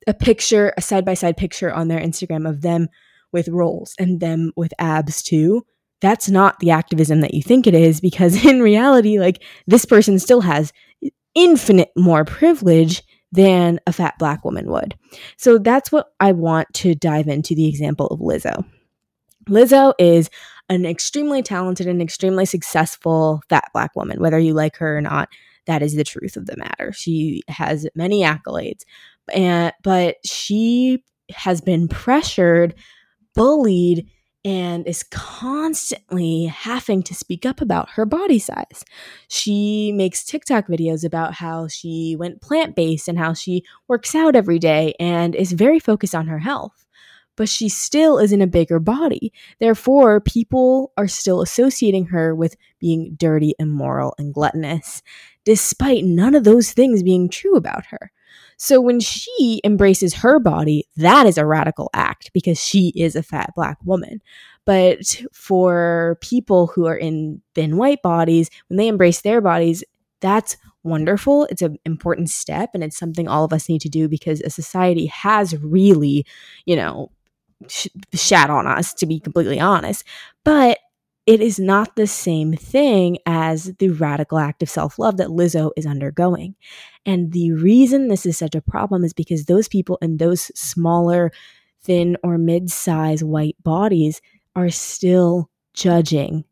a 0.06 0.14
picture, 0.14 0.72
a 0.76 0.82
side 0.82 1.04
by 1.04 1.14
side 1.14 1.36
picture 1.36 1.72
on 1.72 1.88
their 1.88 2.00
Instagram 2.00 2.48
of 2.48 2.62
them 2.62 2.88
with 3.32 3.48
rolls 3.48 3.94
and 3.98 4.20
them 4.20 4.52
with 4.56 4.72
abs 4.78 5.22
too, 5.22 5.64
that's 6.00 6.28
not 6.28 6.58
the 6.60 6.70
activism 6.70 7.20
that 7.20 7.34
you 7.34 7.42
think 7.42 7.66
it 7.66 7.74
is 7.74 8.00
because 8.00 8.44
in 8.44 8.60
reality, 8.60 9.18
like 9.18 9.42
this 9.66 9.84
person 9.84 10.18
still 10.18 10.40
has 10.40 10.72
infinite 11.34 11.90
more 11.96 12.24
privilege 12.24 13.02
than 13.32 13.80
a 13.86 13.92
fat 13.92 14.14
black 14.18 14.44
woman 14.44 14.70
would. 14.70 14.96
So 15.36 15.58
that's 15.58 15.92
what 15.92 16.06
I 16.20 16.32
want 16.32 16.68
to 16.74 16.94
dive 16.94 17.28
into 17.28 17.54
the 17.54 17.68
example 17.68 18.06
of 18.06 18.20
Lizzo. 18.20 18.64
Lizzo 19.48 19.92
is 19.98 20.30
an 20.68 20.86
extremely 20.86 21.42
talented 21.42 21.86
and 21.86 22.00
extremely 22.00 22.46
successful 22.46 23.42
fat 23.48 23.68
black 23.72 23.94
woman, 23.94 24.20
whether 24.20 24.38
you 24.38 24.54
like 24.54 24.76
her 24.76 24.96
or 24.96 25.00
not. 25.00 25.28
That 25.66 25.82
is 25.82 25.94
the 25.94 26.04
truth 26.04 26.36
of 26.36 26.46
the 26.46 26.56
matter. 26.56 26.92
She 26.92 27.42
has 27.48 27.86
many 27.94 28.22
accolades, 28.22 28.82
and 29.32 29.72
but 29.82 30.16
she 30.24 31.02
has 31.30 31.60
been 31.60 31.88
pressured, 31.88 32.74
bullied, 33.34 34.06
and 34.46 34.86
is 34.86 35.02
constantly 35.02 36.44
having 36.44 37.02
to 37.02 37.12
speak 37.14 37.44
up 37.44 37.60
about 37.60 37.90
her 37.90 38.06
body 38.06 38.38
size. 38.38 38.84
She 39.26 39.90
makes 39.90 40.24
TikTok 40.24 40.68
videos 40.68 41.04
about 41.04 41.34
how 41.34 41.66
she 41.66 42.14
went 42.16 42.40
plant 42.40 42.76
based 42.76 43.08
and 43.08 43.18
how 43.18 43.32
she 43.34 43.64
works 43.88 44.14
out 44.14 44.36
every 44.36 44.60
day 44.60 44.94
and 45.00 45.34
is 45.34 45.50
very 45.50 45.80
focused 45.80 46.14
on 46.14 46.28
her 46.28 46.38
health. 46.38 46.86
But 47.36 47.48
she 47.48 47.68
still 47.68 48.18
is 48.18 48.32
in 48.32 48.40
a 48.40 48.46
bigger 48.46 48.78
body. 48.78 49.32
Therefore, 49.58 50.20
people 50.20 50.92
are 50.96 51.08
still 51.08 51.42
associating 51.42 52.06
her 52.06 52.32
with 52.32 52.56
being 52.78 53.14
dirty, 53.16 53.52
immoral, 53.58 54.14
and 54.16 54.32
gluttonous, 54.32 55.02
despite 55.44 56.04
none 56.04 56.36
of 56.36 56.44
those 56.44 56.70
things 56.70 57.02
being 57.02 57.28
true 57.28 57.56
about 57.56 57.86
her. 57.86 58.12
So 58.56 58.80
when 58.80 59.00
she 59.00 59.60
embraces 59.64 60.14
her 60.14 60.38
body, 60.38 60.86
that 60.96 61.26
is 61.26 61.38
a 61.38 61.46
radical 61.46 61.90
act 61.94 62.30
because 62.32 62.62
she 62.62 62.92
is 62.96 63.14
a 63.14 63.22
fat 63.22 63.50
black 63.54 63.78
woman. 63.84 64.20
But 64.64 65.22
for 65.32 66.18
people 66.20 66.68
who 66.68 66.86
are 66.86 66.96
in 66.96 67.42
thin 67.54 67.76
white 67.76 68.02
bodies, 68.02 68.50
when 68.68 68.78
they 68.78 68.88
embrace 68.88 69.20
their 69.20 69.40
bodies, 69.40 69.84
that's 70.20 70.56
wonderful. 70.82 71.46
It's 71.50 71.62
an 71.62 71.78
important 71.84 72.30
step 72.30 72.70
and 72.72 72.82
it's 72.82 72.98
something 72.98 73.28
all 73.28 73.44
of 73.44 73.52
us 73.52 73.68
need 73.68 73.82
to 73.82 73.88
do 73.88 74.08
because 74.08 74.40
a 74.40 74.50
society 74.50 75.06
has 75.06 75.56
really, 75.58 76.24
you 76.64 76.76
know, 76.76 77.10
sh- 77.68 77.88
shat 78.14 78.50
on 78.50 78.66
us, 78.66 78.94
to 78.94 79.06
be 79.06 79.20
completely 79.20 79.60
honest. 79.60 80.04
But 80.44 80.78
it 81.26 81.40
is 81.40 81.58
not 81.58 81.96
the 81.96 82.06
same 82.06 82.52
thing 82.52 83.18
as 83.26 83.74
the 83.78 83.88
radical 83.88 84.38
act 84.38 84.62
of 84.62 84.70
self 84.70 84.98
love 84.98 85.16
that 85.16 85.28
Lizzo 85.28 85.72
is 85.76 85.86
undergoing. 85.86 86.54
And 87.04 87.32
the 87.32 87.52
reason 87.52 88.08
this 88.08 88.24
is 88.26 88.38
such 88.38 88.54
a 88.54 88.62
problem 88.62 89.04
is 89.04 89.12
because 89.12 89.44
those 89.44 89.68
people 89.68 89.98
in 90.00 90.16
those 90.18 90.52
smaller, 90.58 91.32
thin, 91.82 92.16
or 92.22 92.38
mid 92.38 92.70
size 92.70 93.24
white 93.24 93.56
bodies 93.62 94.22
are 94.54 94.70
still 94.70 95.50
judging 95.74 96.44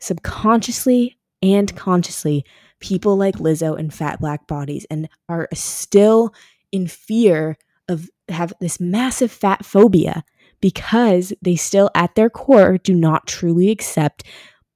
subconsciously 0.00 1.16
and 1.42 1.74
consciously 1.76 2.44
people 2.80 3.16
like 3.16 3.36
Lizzo 3.36 3.78
in 3.78 3.88
fat 3.90 4.20
black 4.20 4.46
bodies 4.46 4.84
and 4.90 5.08
are 5.28 5.48
still 5.54 6.34
in 6.72 6.86
fear 6.86 7.56
of 7.88 8.10
have 8.28 8.52
this 8.60 8.80
massive 8.80 9.30
fat 9.30 9.64
phobia 9.64 10.24
because 10.62 11.34
they 11.42 11.56
still, 11.56 11.90
at 11.94 12.14
their 12.14 12.30
core, 12.30 12.78
do 12.78 12.94
not 12.94 13.26
truly 13.26 13.70
accept 13.70 14.24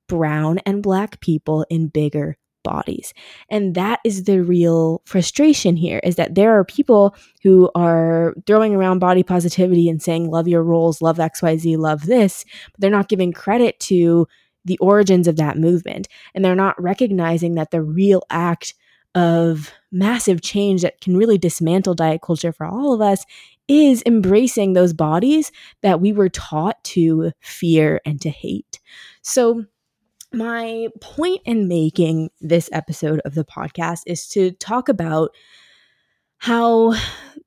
brown 0.09 0.59
and 0.67 0.83
black 0.83 1.21
people 1.21 1.65
in 1.71 1.89
bigger 1.89 2.37
bodies. 2.63 3.15
And 3.49 3.77
that 3.77 4.01
is 4.05 4.25
the 4.25 4.43
real 4.43 5.01
frustration 5.07 5.77
here 5.77 6.01
is 6.03 6.17
that 6.17 6.35
there 6.35 6.59
are 6.59 6.65
people 6.65 7.15
who 7.43 7.71
are 7.77 8.35
throwing 8.47 8.75
around 8.75 8.99
body 8.99 9.23
positivity 9.23 9.89
and 9.89 10.03
saying, 10.03 10.29
love 10.29 10.49
your 10.49 10.65
rolls, 10.65 11.01
love 11.01 11.19
XYZ, 11.19 11.79
love 11.79 12.07
this, 12.07 12.45
but 12.73 12.81
they're 12.81 12.91
not 12.91 13.09
giving 13.09 13.33
credit 13.33 13.79
to 13.81 14.27
the 14.65 14.79
origins 14.79 15.29
of 15.29 15.37
that 15.37 15.57
movement. 15.57 16.09
And 16.35 16.45
they're 16.45 16.57
not 16.57 16.81
recognizing 16.83 17.55
that 17.55 17.71
the 17.71 17.83
real 17.83 18.23
act 18.31 18.75
of 19.15 19.73
massive 19.93 20.43
change 20.43 20.83
that 20.83 21.01
can 21.01 21.17
really 21.17 21.39
dismantle 21.39 21.95
diet 21.95 22.21
culture 22.21 22.53
for 22.53 22.67
all 22.67 22.93
of 22.93 23.01
us 23.01 23.25
is 23.69 24.03
embracing 24.07 24.73
those 24.73 24.93
bodies 24.93 25.51
that 25.83 26.01
we 26.01 26.13
were 26.13 26.29
taught 26.29 26.83
to 26.85 27.33
fear 27.41 28.01
and 28.05 28.21
to 28.21 28.31
hate. 28.31 28.81
So, 29.23 29.65
my 30.33 30.89
point 31.01 31.41
in 31.45 31.69
making 31.69 32.31
this 32.41 32.69
episode 32.73 33.21
of 33.25 33.35
the 33.35 33.45
podcast 33.45 34.03
is 34.07 34.29
to 34.29 34.51
talk 34.53 34.89
about 34.89 35.31
how 36.39 36.95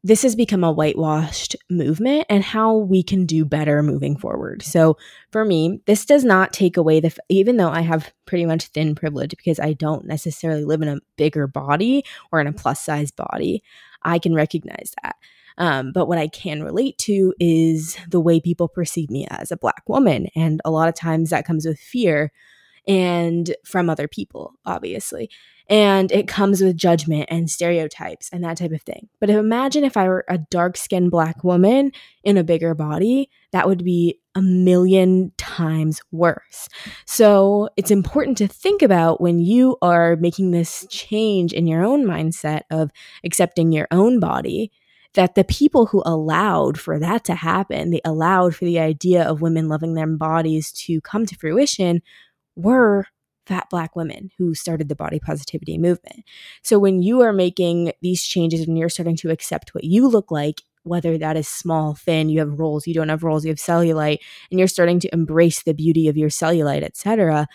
this 0.03 0.23
has 0.23 0.35
become 0.35 0.63
a 0.63 0.71
whitewashed 0.71 1.55
movement 1.69 2.25
and 2.29 2.43
how 2.43 2.75
we 2.75 3.03
can 3.03 3.25
do 3.25 3.43
better 3.43 3.83
moving 3.83 4.17
forward. 4.17 4.61
So, 4.61 4.97
for 5.31 5.43
me, 5.43 5.81
this 5.85 6.05
does 6.05 6.23
not 6.23 6.53
take 6.53 6.77
away 6.77 6.99
the, 6.99 7.15
even 7.27 7.57
though 7.57 7.69
I 7.69 7.81
have 7.81 8.11
pretty 8.25 8.45
much 8.45 8.67
thin 8.67 8.95
privilege 8.95 9.31
because 9.31 9.59
I 9.59 9.73
don't 9.73 10.05
necessarily 10.05 10.63
live 10.63 10.81
in 10.81 10.87
a 10.87 11.01
bigger 11.17 11.47
body 11.47 12.03
or 12.31 12.39
in 12.39 12.47
a 12.47 12.53
plus 12.53 12.79
size 12.79 13.11
body, 13.11 13.61
I 14.01 14.19
can 14.19 14.33
recognize 14.33 14.93
that. 15.03 15.17
Um, 15.59 15.91
but 15.91 16.07
what 16.07 16.17
I 16.17 16.27
can 16.27 16.63
relate 16.63 16.97
to 16.99 17.33
is 17.39 17.97
the 18.09 18.21
way 18.21 18.39
people 18.39 18.67
perceive 18.67 19.11
me 19.11 19.27
as 19.29 19.51
a 19.51 19.57
Black 19.57 19.83
woman. 19.87 20.27
And 20.35 20.61
a 20.65 20.71
lot 20.71 20.87
of 20.87 20.95
times 20.95 21.29
that 21.29 21.45
comes 21.45 21.65
with 21.65 21.79
fear 21.79 22.31
and 22.87 23.53
from 23.65 23.89
other 23.89 24.07
people, 24.07 24.53
obviously. 24.65 25.29
And 25.69 26.11
it 26.11 26.27
comes 26.27 26.61
with 26.61 26.75
judgment 26.75 27.27
and 27.29 27.47
stereotypes 27.47 28.29
and 28.33 28.43
that 28.43 28.57
type 28.57 28.71
of 28.71 28.81
thing. 28.81 29.07
But 29.19 29.29
imagine 29.29 29.83
if 29.83 29.97
I 29.97 30.07
were 30.07 30.25
a 30.27 30.39
dark 30.39 30.75
skinned 30.75 31.11
Black 31.11 31.43
woman 31.43 31.91
in 32.23 32.37
a 32.37 32.43
bigger 32.43 32.73
body, 32.73 33.29
that 33.51 33.67
would 33.67 33.83
be 33.83 34.19
a 34.33 34.41
million 34.41 35.31
times 35.37 36.01
worse. 36.11 36.69
So 37.05 37.69
it's 37.77 37.91
important 37.91 38.39
to 38.39 38.47
think 38.47 38.81
about 38.81 39.21
when 39.21 39.37
you 39.37 39.77
are 39.83 40.15
making 40.15 40.49
this 40.49 40.87
change 40.89 41.53
in 41.53 41.67
your 41.67 41.85
own 41.85 42.03
mindset 42.03 42.61
of 42.71 42.89
accepting 43.23 43.71
your 43.71 43.87
own 43.91 44.19
body 44.19 44.71
that 45.15 45.35
the 45.35 45.43
people 45.43 45.87
who 45.87 46.03
allowed 46.05 46.79
for 46.79 46.99
that 46.99 47.23
to 47.25 47.35
happen, 47.35 47.89
they 47.89 48.01
allowed 48.05 48.55
for 48.55 48.65
the 48.65 48.79
idea 48.79 49.23
of 49.23 49.41
women 49.41 49.67
loving 49.67 49.93
their 49.93 50.07
bodies 50.07 50.71
to 50.71 51.01
come 51.01 51.25
to 51.25 51.35
fruition, 51.35 52.01
were 52.55 53.05
fat 53.45 53.67
black 53.71 53.95
women 53.95 54.29
who 54.37 54.53
started 54.53 54.89
the 54.89 54.95
body 54.95 55.19
positivity 55.19 55.77
movement. 55.77 56.23
So 56.61 56.77
when 56.77 57.01
you 57.01 57.21
are 57.21 57.33
making 57.33 57.93
these 58.01 58.23
changes 58.23 58.67
and 58.67 58.77
you're 58.77 58.89
starting 58.89 59.15
to 59.17 59.31
accept 59.31 59.73
what 59.73 59.83
you 59.83 60.07
look 60.07 60.29
like, 60.29 60.61
whether 60.83 61.17
that 61.17 61.35
is 61.35 61.47
small, 61.47 61.95
thin, 61.95 62.29
you 62.29 62.39
have 62.39 62.59
rolls, 62.59 62.85
you 62.85 62.93
don't 62.93 63.09
have 63.09 63.23
rolls, 63.23 63.43
you 63.43 63.49
have 63.49 63.57
cellulite, 63.57 64.19
and 64.51 64.59
you're 64.59 64.67
starting 64.67 64.99
to 64.99 65.13
embrace 65.13 65.63
the 65.63 65.73
beauty 65.73 66.07
of 66.07 66.17
your 66.17 66.29
cellulite, 66.29 66.83
etc 66.83 67.47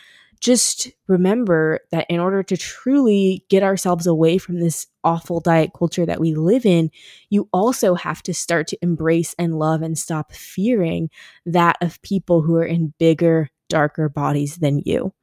just 0.45 0.91
remember 1.07 1.81
that 1.91 2.05
in 2.11 2.21
order 2.21 2.43
to 2.43 2.55
truly 2.55 3.47
get 3.49 3.63
ourselves 3.63 4.07
away 4.07 4.37
from 4.37 4.61
this 4.61 4.87
awful 5.03 5.41
diet 5.41 5.71
culture 5.75 6.05
that 6.05 6.21
we 6.21 6.35
live 6.35 6.67
in, 6.67 6.91
you 7.31 7.49
also 7.51 7.95
have 7.95 8.23
to 8.23 8.35
start 8.35 8.67
to 8.67 8.77
embrace 8.83 9.35
and 9.39 9.59
love 9.59 9.81
and 9.81 9.97
stop 9.97 10.35
fearing 10.35 11.09
that 11.47 11.79
of 11.81 12.03
people 12.03 12.43
who 12.43 12.57
are 12.57 12.65
in 12.65 12.93
bigger, 12.99 13.49
darker 13.71 14.11
bodies 14.11 14.57
than 14.57 14.83
you. 14.85 15.15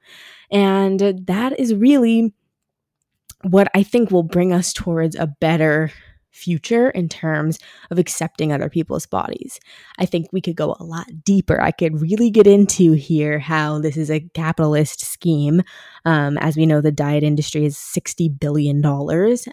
And 0.49 0.99
that 1.27 1.59
is 1.59 1.75
really 1.75 2.33
what 3.43 3.67
I 3.75 3.83
think 3.83 4.09
will 4.09 4.23
bring 4.23 4.51
us 4.51 4.73
towards 4.73 5.15
a 5.15 5.27
better 5.39 5.91
future 6.31 6.89
in 6.89 7.09
terms 7.09 7.59
of 7.89 7.99
accepting 7.99 8.51
other 8.51 8.69
people's 8.69 9.05
bodies. 9.05 9.59
I 9.99 10.05
think 10.05 10.27
we 10.31 10.41
could 10.41 10.55
go 10.55 10.75
a 10.79 10.83
lot 10.83 11.07
deeper. 11.23 11.61
I 11.61 11.71
could 11.71 12.01
really 12.01 12.29
get 12.29 12.47
into 12.47 12.93
here 12.93 13.39
how 13.39 13.79
this 13.79 13.97
is 13.97 14.09
a 14.09 14.21
capitalist 14.33 15.01
scheme. 15.01 15.61
Um, 16.05 16.37
as 16.39 16.57
we 16.57 16.65
know, 16.65 16.81
the 16.81 16.91
diet 16.91 17.23
industry 17.23 17.65
is 17.65 17.77
$60 17.77 18.39
billion 18.39 18.83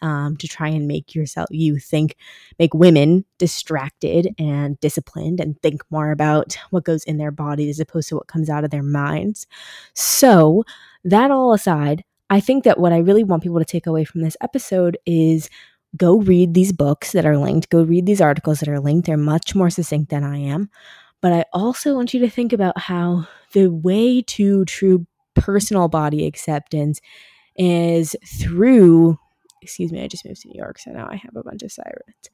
um, 0.02 0.36
to 0.36 0.48
try 0.48 0.68
and 0.68 0.88
make 0.88 1.14
yourself, 1.14 1.48
you 1.50 1.78
think, 1.78 2.16
make 2.58 2.74
women 2.74 3.24
distracted 3.38 4.34
and 4.38 4.78
disciplined 4.80 5.40
and 5.40 5.60
think 5.60 5.82
more 5.90 6.10
about 6.10 6.56
what 6.70 6.84
goes 6.84 7.04
in 7.04 7.18
their 7.18 7.30
bodies 7.30 7.76
as 7.76 7.80
opposed 7.80 8.08
to 8.08 8.16
what 8.16 8.28
comes 8.28 8.48
out 8.48 8.64
of 8.64 8.70
their 8.70 8.82
minds. 8.82 9.46
So, 9.94 10.64
that 11.04 11.30
all 11.30 11.52
aside, 11.52 12.04
I 12.30 12.40
think 12.40 12.64
that 12.64 12.78
what 12.78 12.92
I 12.92 12.98
really 12.98 13.24
want 13.24 13.42
people 13.42 13.58
to 13.58 13.64
take 13.64 13.86
away 13.86 14.04
from 14.04 14.20
this 14.20 14.36
episode 14.40 14.98
is 15.06 15.48
go 15.96 16.18
read 16.18 16.54
these 16.54 16.72
books 16.72 17.12
that 17.12 17.26
are 17.26 17.38
linked, 17.38 17.70
go 17.70 17.82
read 17.82 18.06
these 18.06 18.20
articles 18.20 18.60
that 18.60 18.68
are 18.68 18.80
linked. 18.80 19.06
They're 19.06 19.16
much 19.16 19.54
more 19.54 19.70
succinct 19.70 20.10
than 20.10 20.24
I 20.24 20.38
am. 20.38 20.70
But 21.20 21.32
I 21.32 21.44
also 21.52 21.94
want 21.94 22.14
you 22.14 22.20
to 22.20 22.30
think 22.30 22.52
about 22.52 22.78
how 22.78 23.26
the 23.52 23.68
way 23.68 24.22
to 24.22 24.64
true 24.66 25.06
personal 25.34 25.88
body 25.88 26.26
acceptance 26.26 27.00
is 27.56 28.14
through, 28.40 29.18
excuse 29.62 29.90
me, 29.90 30.02
I 30.02 30.08
just 30.08 30.24
moved 30.24 30.42
to 30.42 30.48
New 30.48 30.58
York, 30.58 30.78
so 30.78 30.92
now 30.92 31.08
I 31.10 31.16
have 31.16 31.34
a 31.34 31.42
bunch 31.42 31.62
of 31.62 31.72
sirens. 31.72 32.30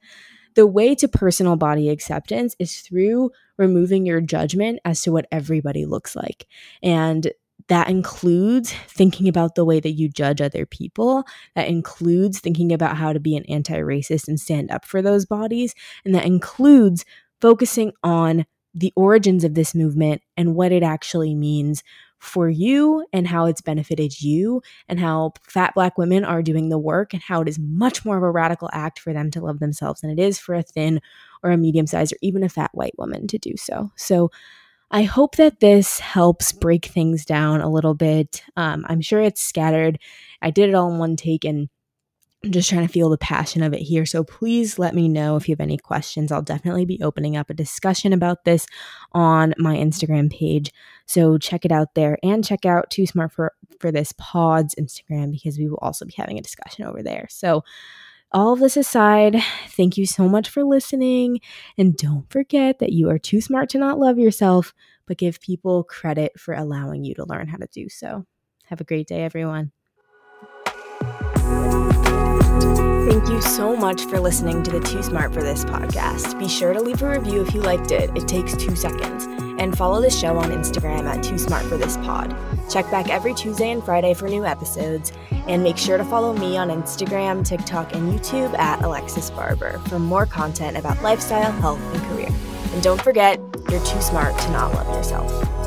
The 0.55 0.67
way 0.67 0.95
to 0.95 1.07
personal 1.07 1.55
body 1.55 1.89
acceptance 1.89 2.55
is 2.59 2.79
through 2.79 3.31
removing 3.57 4.05
your 4.05 4.21
judgment 4.21 4.79
as 4.85 5.01
to 5.01 5.11
what 5.11 5.27
everybody 5.31 5.85
looks 5.85 6.15
like. 6.15 6.47
And 6.81 7.31
that 7.67 7.89
includes 7.89 8.73
thinking 8.87 9.27
about 9.27 9.55
the 9.55 9.65
way 9.65 9.79
that 9.79 9.91
you 9.91 10.07
judge 10.07 10.41
other 10.41 10.65
people. 10.65 11.23
That 11.55 11.67
includes 11.67 12.39
thinking 12.39 12.71
about 12.71 12.97
how 12.97 13.13
to 13.13 13.19
be 13.19 13.35
an 13.35 13.45
anti 13.45 13.79
racist 13.79 14.27
and 14.27 14.39
stand 14.39 14.71
up 14.71 14.85
for 14.85 15.01
those 15.01 15.25
bodies. 15.25 15.73
And 16.03 16.13
that 16.13 16.25
includes 16.25 17.05
focusing 17.41 17.91
on 18.03 18.45
the 18.73 18.93
origins 18.95 19.43
of 19.43 19.53
this 19.53 19.73
movement 19.73 20.21
and 20.35 20.53
what 20.53 20.71
it 20.71 20.83
actually 20.83 21.33
means 21.33 21.81
for 22.19 22.49
you 22.49 23.05
and 23.13 23.27
how 23.27 23.45
it's 23.45 23.61
benefited 23.61 24.21
you 24.21 24.61
and 24.89 24.99
how 24.99 25.31
fat 25.43 25.73
black 25.75 25.97
women 25.97 26.25
are 26.25 26.41
doing 26.41 26.69
the 26.69 26.79
work 26.79 27.13
and 27.13 27.21
how 27.21 27.41
it 27.41 27.47
is 27.47 27.59
much 27.59 28.03
more 28.03 28.17
of 28.17 28.23
a 28.23 28.31
radical 28.31 28.69
act 28.73 28.99
for 28.99 29.13
them 29.13 29.29
to 29.29 29.41
love 29.41 29.59
themselves 29.59 30.01
than 30.01 30.09
it 30.09 30.19
is 30.19 30.39
for 30.39 30.55
a 30.55 30.63
thin 30.63 30.99
or 31.43 31.51
a 31.51 31.57
medium 31.57 31.85
sized 31.85 32.13
or 32.13 32.17
even 32.21 32.43
a 32.43 32.49
fat 32.49 32.71
white 32.73 32.97
woman 32.97 33.27
to 33.27 33.37
do 33.37 33.55
so. 33.57 33.91
So 33.95 34.31
I 34.91 35.03
hope 35.03 35.35
that 35.37 35.59
this 35.59 35.99
helps 35.99 36.51
break 36.51 36.85
things 36.85 37.25
down 37.25 37.61
a 37.61 37.69
little 37.69 37.95
bit. 37.95 38.43
Um, 38.55 38.85
I'm 38.87 39.01
sure 39.01 39.21
it's 39.21 39.41
scattered. 39.41 39.99
I 40.41 40.51
did 40.51 40.69
it 40.69 40.75
all 40.75 40.91
in 40.91 40.99
one 40.99 41.15
take 41.15 41.43
and 41.43 41.69
I'm 42.43 42.51
just 42.51 42.69
trying 42.69 42.85
to 42.85 42.93
feel 42.93 43.09
the 43.09 43.17
passion 43.17 43.63
of 43.63 43.73
it 43.73 43.81
here. 43.81 44.05
So 44.05 44.23
please 44.23 44.77
let 44.77 44.93
me 44.93 45.07
know 45.09 45.35
if 45.35 45.49
you 45.49 45.53
have 45.53 45.59
any 45.59 45.77
questions. 45.77 46.31
I'll 46.31 46.43
definitely 46.43 46.85
be 46.85 47.01
opening 47.01 47.35
up 47.35 47.49
a 47.49 47.55
discussion 47.55 48.13
about 48.13 48.45
this 48.45 48.67
on 49.13 49.55
my 49.57 49.75
Instagram 49.75 50.31
page. 50.31 50.71
So 51.07 51.39
check 51.39 51.65
it 51.65 51.71
out 51.71 51.95
there 51.95 52.19
and 52.21 52.45
check 52.45 52.63
out 52.63 52.91
Too 52.91 53.07
Smart 53.07 53.31
for, 53.31 53.53
for 53.79 53.91
This 53.91 54.13
Pod's 54.19 54.75
Instagram 54.75 55.31
because 55.31 55.57
we 55.57 55.67
will 55.67 55.79
also 55.81 56.05
be 56.05 56.13
having 56.15 56.37
a 56.37 56.43
discussion 56.43 56.85
over 56.85 57.01
there. 57.01 57.25
So 57.31 57.63
all 58.35 58.51
of 58.51 58.59
this 58.59 58.75
aside, 58.75 59.37
thank 59.69 59.97
you 59.97 60.05
so 60.05 60.27
much 60.27 60.49
for 60.49 60.65
listening. 60.65 61.39
And 61.77 61.95
don't 61.95 62.29
forget 62.29 62.79
that 62.79 62.91
you 62.91 63.09
are 63.09 63.17
too 63.17 63.39
smart 63.39 63.69
to 63.69 63.77
not 63.77 63.97
love 63.97 64.19
yourself, 64.19 64.73
but 65.07 65.17
give 65.17 65.39
people 65.39 65.85
credit 65.85 66.37
for 66.37 66.53
allowing 66.53 67.05
you 67.05 67.15
to 67.15 67.23
learn 67.23 67.47
how 67.47 67.57
to 67.57 67.67
do 67.71 67.87
so. 67.87 68.25
Have 68.65 68.81
a 68.81 68.83
great 68.83 69.07
day, 69.07 69.23
everyone. 69.23 69.71
Thank 73.07 73.29
you 73.29 73.41
so 73.41 73.73
much 73.77 74.03
for 74.03 74.19
listening 74.19 74.63
to 74.63 74.71
the 74.71 74.81
Too 74.81 75.01
Smart 75.01 75.33
for 75.33 75.41
This 75.41 75.63
podcast. 75.63 76.37
Be 76.37 76.49
sure 76.49 76.73
to 76.73 76.81
leave 76.81 77.01
a 77.03 77.09
review 77.11 77.41
if 77.41 77.53
you 77.53 77.61
liked 77.61 77.91
it. 77.91 78.09
It 78.17 78.27
takes 78.27 78.57
two 78.57 78.75
seconds. 78.75 79.34
And 79.57 79.77
follow 79.77 80.01
the 80.01 80.09
show 80.09 80.37
on 80.37 80.51
Instagram 80.51 81.05
at 81.05 81.23
Too 81.23 81.37
Smart 81.37 81.65
for 81.65 81.77
This 81.77 81.97
Pod. 81.97 82.35
Check 82.69 82.89
back 82.91 83.09
every 83.09 83.33
Tuesday 83.33 83.71
and 83.71 83.83
Friday 83.83 84.13
for 84.13 84.27
new 84.27 84.45
episodes. 84.45 85.11
And 85.47 85.63
make 85.63 85.77
sure 85.77 85.97
to 85.97 86.05
follow 86.05 86.33
me 86.33 86.57
on 86.57 86.69
Instagram, 86.69 87.45
TikTok, 87.45 87.93
and 87.93 88.11
YouTube 88.11 88.57
at 88.57 88.83
Alexis 88.83 89.29
Barber 89.29 89.79
for 89.87 89.99
more 89.99 90.25
content 90.25 90.77
about 90.77 91.01
lifestyle, 91.01 91.51
health, 91.51 91.81
and 91.93 92.03
career. 92.03 92.29
And 92.73 92.83
don't 92.83 93.01
forget, 93.01 93.39
you're 93.69 93.85
too 93.85 94.01
smart 94.01 94.37
to 94.39 94.51
not 94.51 94.73
love 94.73 94.87
yourself. 94.87 95.64